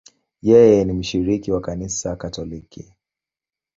Yeye 0.41 0.85
ni 0.85 0.93
mshiriki 0.93 1.51
wa 1.51 1.61
Kanisa 1.61 2.15
Katoliki. 2.15 2.93